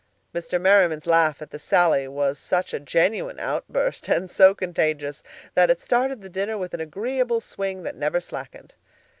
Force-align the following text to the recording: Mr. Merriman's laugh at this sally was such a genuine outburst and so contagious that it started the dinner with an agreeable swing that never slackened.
Mr. 0.33 0.59
Merriman's 0.59 1.05
laugh 1.05 1.43
at 1.43 1.51
this 1.51 1.61
sally 1.61 2.07
was 2.07 2.39
such 2.39 2.73
a 2.73 2.79
genuine 2.79 3.37
outburst 3.37 4.07
and 4.07 4.31
so 4.31 4.55
contagious 4.55 5.21
that 5.53 5.69
it 5.69 5.79
started 5.79 6.21
the 6.23 6.27
dinner 6.27 6.57
with 6.57 6.73
an 6.73 6.81
agreeable 6.81 7.39
swing 7.39 7.83
that 7.83 7.93
never 7.95 8.19
slackened. 8.19 8.73